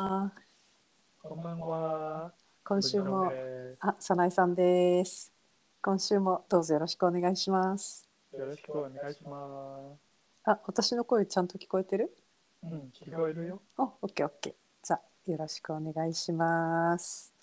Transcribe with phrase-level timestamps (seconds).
[0.00, 0.32] は。
[1.22, 2.32] こんばんは。
[2.64, 3.30] 今週も
[3.80, 5.30] あ、早苗さんです。
[5.82, 8.08] 今週もどうぞよろしくお願いします。
[8.30, 9.98] すよろしくお願いしま
[10.44, 12.10] あ、私の声ちゃんと聞こえてる？
[12.62, 12.66] す。
[12.66, 13.60] うん、聞こえるよ。
[13.76, 14.54] あ、オッケーオッケー。
[14.82, 17.34] じゃあよろしくお願いします。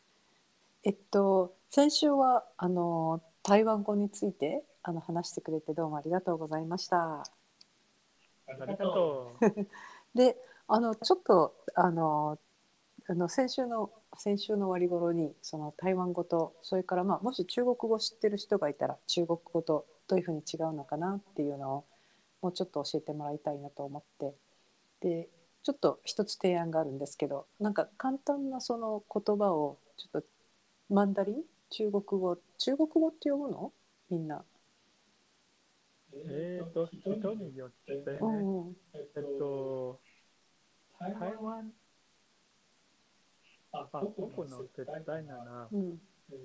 [0.83, 7.21] えっと先週はあの台湾語についてあの話してくれてどうもありがとうございました。
[7.21, 7.23] あ
[8.47, 9.45] りがとう。
[10.17, 10.37] で、
[10.67, 12.39] あのちょっとあの
[13.09, 21.85] あの先週の先週の終わり頃にその台湾語とそれからまあもし中国語知ってる人がいたら中国語とどういうふうに違うのかなっていうのを
[22.41, 24.33] もうちょっと教えてもらいたいなと思って。
[25.01, 25.29] で
[25.63, 30.27] ちょっと一つ提案があるんですけどなんか簡単なその言葉をちょっと
[30.89, 32.37] マンダリン中国語？
[32.57, 33.73] 中国語って呼ぶの？
[34.09, 34.43] みんな。
[36.13, 38.75] えっと、人によってね、うんうん。
[38.93, 39.99] えっと、
[40.99, 41.71] 台湾、
[43.91, 45.99] あ、僕の手伝いなら、うん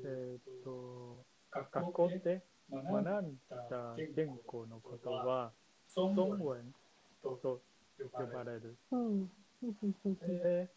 [0.04, 3.38] えっと、学校で学ん
[3.70, 5.52] だ言語のことは、
[5.94, 6.74] 中文
[7.22, 7.60] と
[7.98, 8.76] 呼ばれる。
[8.90, 9.30] うん
[9.62, 10.68] で、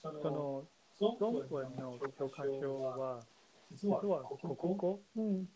[0.00, 0.64] その
[0.98, 3.20] 中文の教科書は、
[3.72, 5.00] 実は国語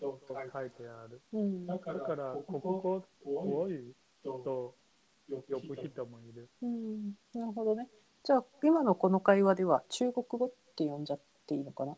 [0.01, 1.21] と書いてある。
[1.33, 4.75] うんだから国語多いと
[5.29, 6.49] 呼ぶ人もいる。
[6.63, 7.89] うん、なるほどね。
[8.27, 11.97] じゃあ今のこの会話では中国語って呼んじゃっていいのかな？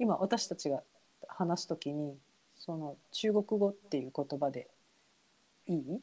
[0.00, 0.82] 今私たちが
[1.28, 2.16] 話すときに
[2.58, 4.66] その中国語っていう言葉で
[5.68, 6.00] いい？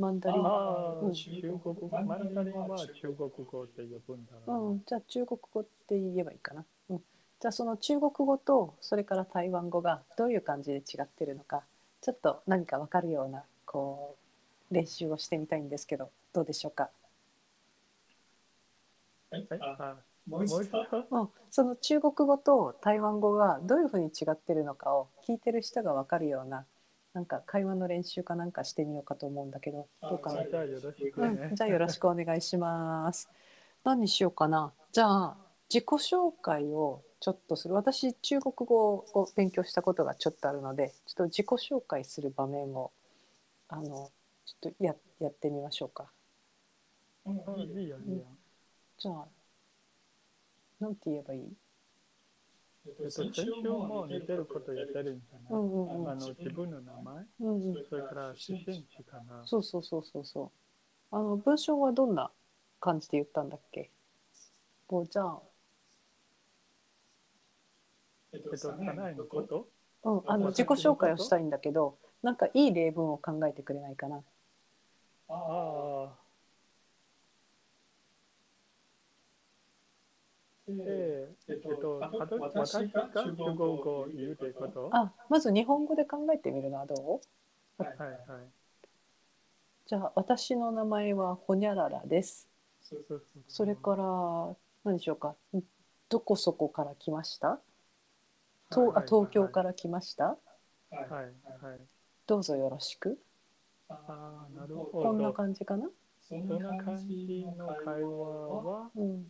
[0.00, 1.12] マンダリン、うん。
[1.12, 6.64] 中国語、マンダリンは中国語って呼ぶんだろうん、じゃあ中国語って言えばいいかな。
[6.90, 11.62] うん、じゃあその中国語とそれから台湾語がどういう感じで違ってるのか
[12.00, 14.16] ちょっと何か分かるようなこ
[14.72, 16.90] う練習をしてみたいんですけどどうでしょうか？
[20.26, 20.86] もう一度。
[21.10, 26.64] うん、その中国語と台湾語がどういうふうに違ってるのかを聞いてる人が分かるような
[27.12, 30.46] なんか会話の練習かなんかしてみようかと思うんだけどどうかな？
[30.46, 31.50] じゃあよろしくうん、ね。
[31.54, 33.28] じゃあよろしくお願いします。
[33.84, 34.72] 何にしようかな？
[34.92, 35.36] じゃあ
[35.68, 37.74] 自己紹介をちょっとする。
[37.74, 42.92] 私中国語を勉強したことがちょっとあるので、ちょっと自己紹介する場面を
[43.68, 44.10] あの
[44.44, 46.10] ちょっとややってみましょうか。
[47.26, 48.24] うんいいよ、いいよ。
[49.02, 49.26] じゃあ
[50.78, 51.52] なんて言えばいい？
[52.86, 55.60] えっと、先週も似てることやってるんじゃない？
[55.60, 57.26] うんうんうんあの、自分の名前？
[57.40, 57.84] うんうん。
[57.90, 59.42] それから出身地かな？
[59.44, 60.52] そうそうそうそうそ
[61.12, 61.16] う。
[61.16, 62.30] あの文章はどんな
[62.78, 63.90] 感じで言ったんだっけ？
[64.88, 65.40] おじゃあ、
[68.34, 69.66] えっと、家内のこと？
[70.04, 74.22] うん、あの自己紹介をしたいんだけど、なんかいい例文を考えてくれないかな？
[75.28, 76.21] ああ。
[80.80, 82.00] ええっと、
[82.38, 84.90] 私が中国語を言うということ？
[84.90, 87.20] はあ、まず日本語で考えてみるのはど
[87.78, 87.82] う？
[87.82, 88.50] いはい。
[89.86, 92.48] じゃあ私の名前はホニャララです。
[92.80, 95.34] そうそうそれから何でしょうか？
[96.08, 97.60] どこそこから来ました？
[98.70, 100.24] とあ東京から来ました？
[100.24, 100.36] は
[100.90, 101.80] いはい。
[102.26, 103.18] どうぞよろしく。
[103.88, 105.32] ああ、なるほこんなど。
[105.32, 105.88] 感じかな？
[106.20, 109.26] そんな感じの会話は、うん。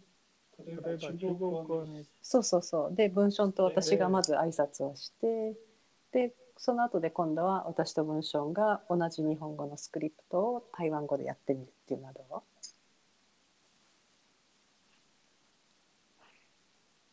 [2.22, 2.94] そうそうそう。
[2.94, 5.56] で文章と私がまず挨拶をして、
[6.12, 12.42] でその後で今度は私と文章が同じ日本語のスクリプトを台湾語でやってみるっていうのはどう？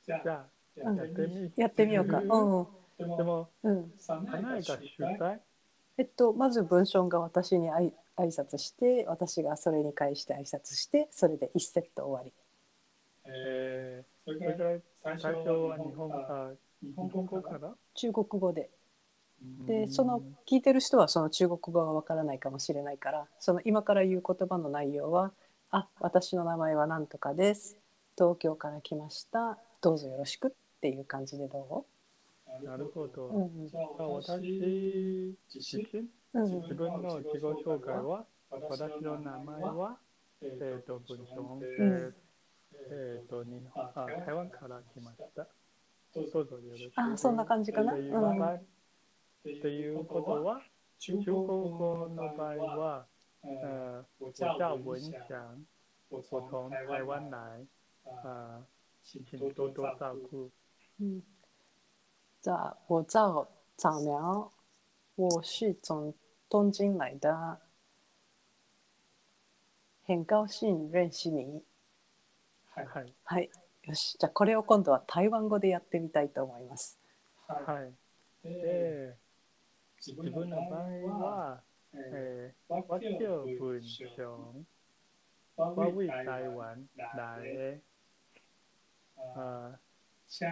[0.06, 0.46] じゃあ、
[0.76, 2.20] やってみやってみようか。
[2.20, 2.26] うん。
[3.00, 3.92] でも、うん。
[5.98, 12.34] えっと、まず文章が私にあい挨拶して私がそれに返して挨拶してそれで1セット終わり
[13.32, 16.52] えー、それから最初は日本あ
[16.82, 18.70] 日本語から中国語で。
[19.68, 25.32] でその聞いてる人はその中国語がわからないかもしれないからその今から言う言葉の内容は
[25.72, 27.78] 「あ私の名前はなんとかです。
[28.18, 29.58] 東京から来ました。
[29.82, 30.52] どうぞよろしく」っ
[30.82, 31.86] ていう感じでど
[32.64, 33.28] なるほど。
[33.28, 33.68] う、うん。
[33.68, 35.86] じゃあ私自身
[36.34, 36.44] うん。
[36.44, 39.98] うん自分の自己紹介は私の名前は
[40.42, 41.64] えっ、と文章ん。
[41.64, 42.29] えー
[42.90, 45.48] えーと日本あ台湾から来ました。
[46.16, 46.94] どうぞよろしく。
[46.96, 47.94] あそんな感じかな？
[47.94, 48.62] っていう場合っ
[49.44, 50.62] ていうことは
[50.98, 53.06] 中国語の場合は、
[53.44, 55.66] 呃，我叫文祥，
[56.10, 57.68] 我从台湾来，
[58.24, 58.66] 啊、
[59.04, 59.24] 请
[59.54, 60.50] 多多照顾。
[61.00, 61.22] 嗯，
[62.42, 63.48] じゃあ我叫
[63.78, 64.52] 早苗，
[65.16, 66.14] 我是从
[66.50, 67.60] 东京来的，
[70.04, 71.64] 很高兴认识你。
[72.76, 73.14] はい。
[73.26, 73.50] はい。
[73.84, 74.18] よし。
[74.20, 77.00] じゃあこれを今度は台湾語でやってみたいと思います。
[77.48, 77.94] はい。
[78.62, 79.16] で、
[80.18, 80.90] 自分の場合
[81.20, 81.62] は、
[82.12, 83.82] えー、わけを文
[84.16, 84.54] 章、
[85.76, 87.82] わい台湾来、
[89.36, 89.80] あ、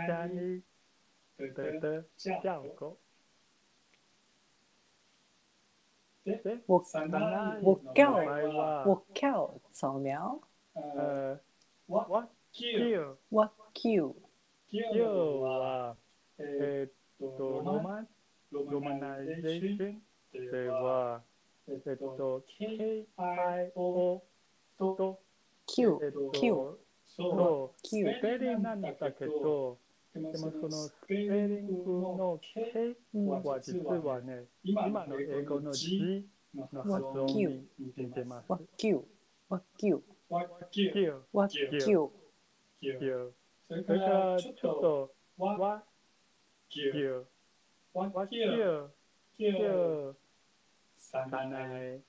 [0.06, 0.64] 家里
[1.54, 2.06] 的的
[2.42, 2.98] 教狗。
[6.26, 8.48] で、我サナイ我教の場合
[11.88, 14.16] は、我教扫描えー、わきゅ我教
[14.70, 15.96] きゅは、
[16.38, 18.08] えーっと、ロマン、
[18.52, 21.22] ロマナイゼーションでは、
[21.70, 24.22] えっと、KIO
[24.78, 25.20] と、
[25.66, 26.52] Q えっと、Q
[27.18, 29.78] と、Q スペリングなんだけど、
[30.14, 38.46] でもそのスペリングの K うんは実はね、今の英語の G の発音に似てます。
[38.50, 39.06] 我教
[39.50, 40.44] 我教きゅ我
[41.48, 42.12] 教
[42.82, 43.34] きゅ
[43.70, 45.84] それからちょっと、わ
[46.70, 47.26] きゅ
[47.94, 48.90] わきゅ
[49.38, 50.16] きゅ
[50.98, 52.02] さない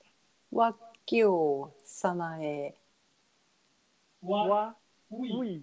[0.51, 0.75] 我
[1.07, 2.75] 教さなえ。
[4.23, 4.75] わ
[5.11, 5.63] うい。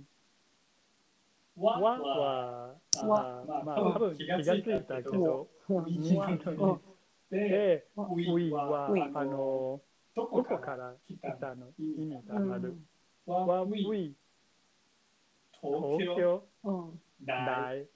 [1.57, 5.50] わは、わあまあ、多分気がついたけど、
[7.30, 9.81] で、ういは、あの、
[10.15, 11.67] どこから来たの？
[11.77, 12.77] 意味がある？
[13.25, 14.15] わうい、
[15.62, 17.00] 東京、うん。
[17.25, 17.88] 来、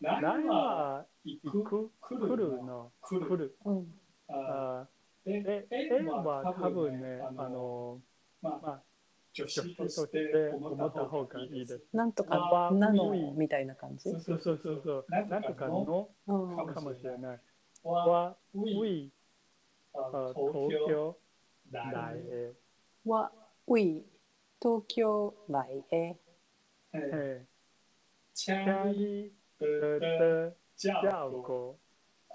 [0.00, 2.62] は、行く、来る。
[2.62, 3.56] の、来る。
[3.64, 3.94] うん。
[4.28, 4.86] あ
[5.24, 8.00] で、えは多分ね、あの、
[8.40, 8.80] まあ、
[9.34, 11.82] 助詞として思った方がいいです。
[11.92, 13.12] なんとかわなの？
[13.36, 14.10] みたいな感じ？
[14.10, 16.08] そうそうそうそう、なんとかの？
[16.28, 16.32] う
[16.62, 16.66] ん。
[16.72, 17.40] かもしれない。
[17.82, 19.12] わうい、
[19.94, 20.52] あ東
[20.88, 21.16] 京、
[21.70, 22.54] 来、え、
[23.04, 23.30] わ
[23.66, 24.04] うい
[24.60, 26.16] 東京来へ
[26.92, 27.46] え、
[28.34, 29.68] チャリ、的
[30.76, 31.78] 的教狗。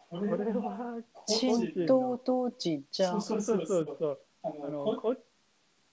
[0.09, 4.19] これは、新道道寺じゃそうそうそうそう。
[4.43, 5.15] あの、こ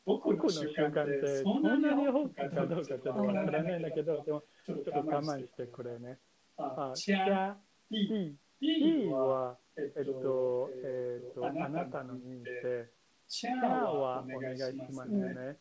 [0.04, 6.18] 僕の習慣ってそんなに多くかどうかちょっとわからないんだけど、でもちょっと我慢してくれね。
[6.56, 7.54] あ、チャ
[7.90, 12.90] リ、リは、えっと、えっと、あなたの意味で、
[13.28, 15.56] チャはお願いしますね。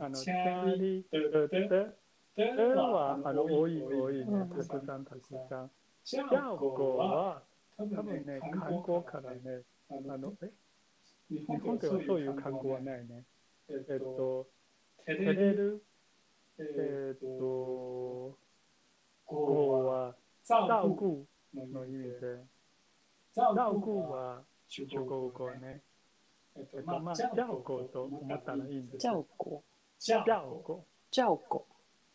[0.00, 5.70] あの、チャリ、で、で、では、あの、多い多いね、たくさんたくさん。
[6.04, 7.42] チャオコは、
[7.78, 9.62] 多分ね、観光からね、
[10.08, 10.50] あの、え
[11.30, 13.24] 日本ではそういう観光はないね。
[13.68, 14.46] えっと、
[15.06, 15.82] 照れる、
[16.58, 18.36] えっと、
[19.26, 20.14] 語は、
[20.44, 22.44] 照顧の意味で、
[23.34, 25.82] 照顧は中国語ね。
[26.56, 27.28] えっと、まあ、照
[27.64, 29.62] 顧と思ったらいいんですじゃおこ。
[29.98, 30.22] 照
[30.62, 30.84] 顧。
[31.10, 31.66] じゃおこ。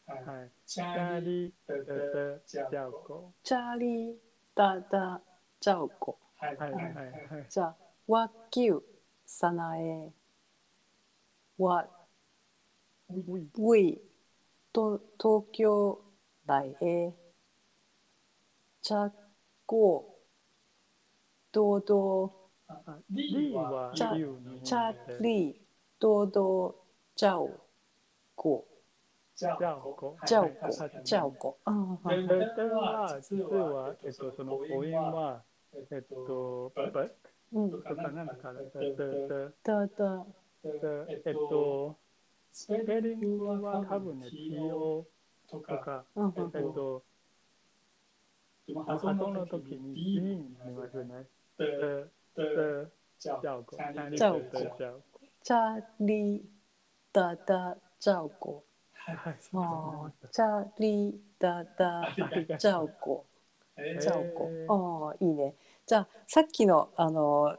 [0.07, 0.51] はい。
[0.65, 3.33] チャリ、で、で、照顧。
[3.43, 4.15] チャリ
[4.55, 5.21] ダダ
[5.59, 6.17] じゃおこ。
[6.37, 7.01] はいはいはいは
[7.39, 7.45] い。
[7.49, 7.75] じゃあ
[8.07, 8.81] わきゅ
[9.25, 10.11] さなえ。
[11.57, 11.85] わ
[13.09, 14.01] うい、うい。
[14.71, 15.99] と東京
[16.45, 17.13] 来へ
[18.81, 19.11] ちゃ
[19.65, 20.19] こ
[21.51, 21.81] どう
[23.09, 25.61] リはチャ理由にちゃり
[25.99, 26.75] どうど
[27.15, 27.59] じゃお
[28.35, 28.65] こ
[29.35, 30.17] 照顧。
[30.25, 32.33] じゃおこじゃおこああで、で
[32.71, 35.43] は、実は、えっと、その母音は、
[35.91, 37.11] えっと、ぶ
[37.53, 37.71] うん。
[37.71, 38.59] とかなんだかだ
[39.87, 40.25] だ
[40.63, 41.97] で、えっと、
[42.51, 45.05] スペリングは多分ね、TO
[45.49, 47.03] とか、えっと、
[48.85, 51.25] 発音の時に D になりますね。
[52.39, 52.87] で、で、
[53.19, 53.77] 照顧。
[54.17, 55.09] 照顧
[55.41, 56.43] チャリ
[57.11, 62.13] ダダじゃおこはい、ああチャリダダ
[62.59, 63.25] じゃおこ
[63.99, 64.23] じゃお
[64.67, 65.55] こああいいね
[65.87, 67.57] じゃあさっきのあの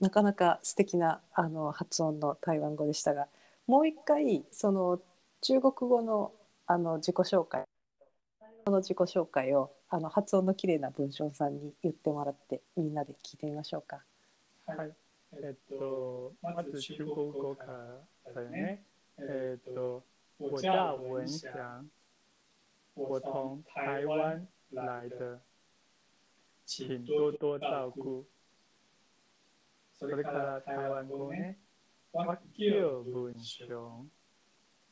[0.00, 3.26] なかなか素敵なあの発音の台湾語でしたが
[3.66, 5.00] もう一回その
[5.42, 6.32] 中国語の
[6.66, 7.64] あの自己紹介
[8.64, 14.00] その自己紹介をあの発音の綺麗な文章さんに言ってもらってみんなで聞いてみましょうか。
[14.67, 14.95] はい。
[15.41, 18.83] えっと、まず中国語からだよね。
[19.17, 20.03] えっと、
[20.39, 21.89] 我叫文祥，
[22.95, 25.39] 我从台湾来的，
[26.65, 28.25] 请多多照顾。
[29.99, 31.57] それから台湾語ね。
[32.11, 34.09] 我叫文祥，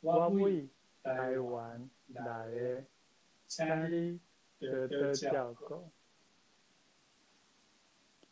[0.01, 0.67] 我为
[1.03, 2.83] 台湾来的，
[3.47, 4.19] 请你
[4.59, 5.91] 多多照顾。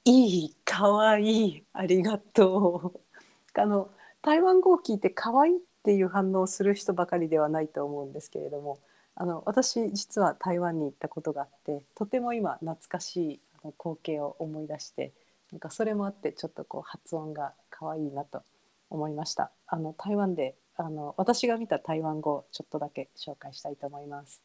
[0.05, 3.01] いい、かわいい、ありがとう。
[3.59, 3.91] あの
[4.23, 8.79] 台湾語を聞いて可愛いっっていう反応をする人ばかりではないと思うんですけれども
[9.17, 15.13] あの私実は台湾に行ったことがあってとても今懐かしいあの光景を思い出して
[15.53, 18.43] なんかそれもあってちょっとこう発音が可愛いなと
[18.89, 24.43] 思いましたあの台湾であの私が見た台湾語をちょっとだけ紹介したいと思います。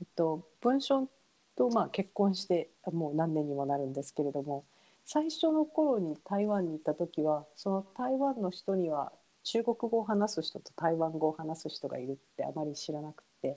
[0.00, 1.08] えっと、文章
[1.56, 4.64] とまあ結婚してもう何年にもなるんですけれども
[5.06, 9.12] 最初の頃に台湾に行った時はその台湾の人には
[9.44, 13.56] 中国語を話す人と台湾語を話す人がいるってあまり知らなくて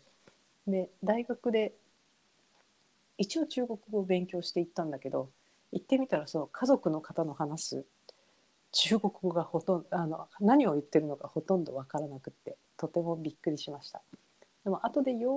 [0.68, 1.74] で大学で
[3.18, 5.30] 一応中国語を勉強していったんだけど
[5.72, 7.86] 行ってみたらその家族の方の話す
[8.72, 14.02] 中国語がほとんどあの何を言ってるのかほとんど分からなくってとてもびっくりしました。
[14.64, 15.32] でも後でよ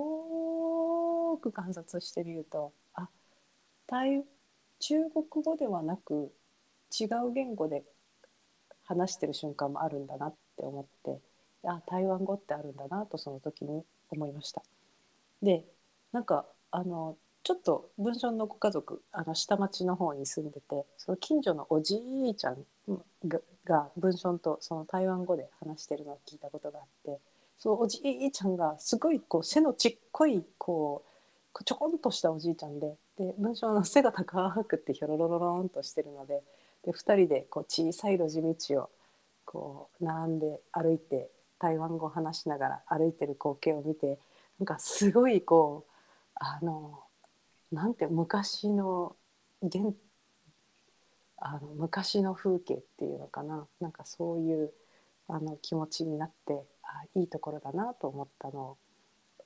[1.37, 3.09] ーく観察してみるとあ
[4.85, 6.33] 中国語ではなく
[6.91, 7.83] 違う言語で
[8.83, 11.21] 話してる瞬間もあるんだなって思って
[11.63, 14.61] あ台湾語ってあるんだなとその時に思いました。
[15.41, 15.63] で
[16.11, 22.57] なんかあのちょっと文章のご家族あの下町の方に住んでてその近所のおじいちゃん
[23.25, 27.19] がが文章とその台湾語で話してるのを聞いたことがあって
[27.57, 31.05] そのおじいちゃんがすごいこう背のちっこいこ
[31.57, 36.41] うちょこんとしたおじいちゃんでで文章の背が高くってひょろろろろんとしてるので
[36.85, 38.89] で2人でこう小さい路地道を
[39.45, 41.29] こう並んで歩いて
[41.59, 44.19] 台湾語を話しながら歩いてる光景を見て
[44.59, 45.91] なんかすごいこう
[46.35, 46.99] あの
[47.71, 49.15] なんて昔の
[49.61, 49.95] 現
[51.37, 53.67] あの昔の風景っていうのかな。
[53.81, 54.71] なんかそういう
[55.27, 58.77] あの気持ちになってあいいところだなと思ったのを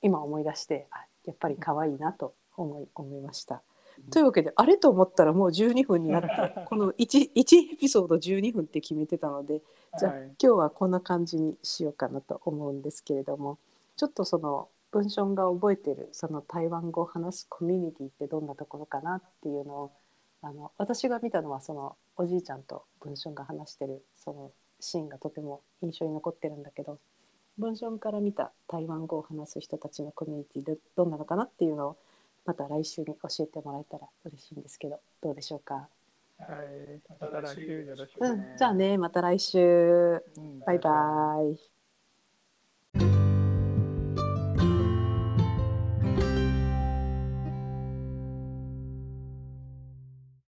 [0.02, 3.62] 今思い出してあやっぱり可愛いなと思い思いました。
[4.10, 6.28] というわけであれと思ったらもう12分になって
[6.68, 9.60] この 1, 1エピソード12分って決めてたので
[9.98, 13.58] じゃあ、はい、今日はこんな感じにしようかなと思うんですけれども
[13.96, 19.90] ちょっとその文章が覚えてるその台湾語を話すコミュニティってどんなところかなっていうのを
[20.42, 26.98] あの私が見たのはそのおじいちゃんと文章が話してるそのシーンがとても印象に残ってるんだけど
[27.58, 31.96] 文章から見た台湾語を話す人たちのコミュニティでどんなのかなっていうのを
[32.48, 35.86] また来週に教えてもらえたら嬉しいんですけどどうでしょうか？
[36.38, 41.60] はい、また来週よろしく、ね、うん、じゃあねまた来週、うん、バイバイ